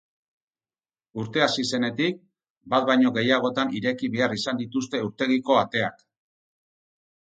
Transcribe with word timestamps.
Urtea 1.23 1.43
hasi 1.47 1.65
zenetik, 1.75 2.17
bat 2.75 2.87
baino 2.89 3.11
gehiagotan 3.19 3.75
ireki 3.81 4.11
behar 4.17 4.35
izan 4.39 4.63
dituzte 4.63 5.03
urtegiko 5.11 5.63
ateak. 5.65 6.03